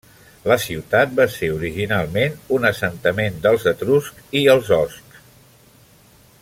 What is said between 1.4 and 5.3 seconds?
originalment un assentament dels etruscs i els oscs.